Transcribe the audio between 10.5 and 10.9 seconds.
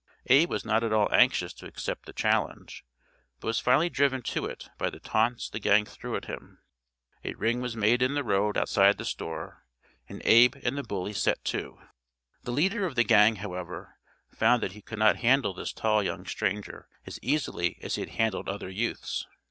and the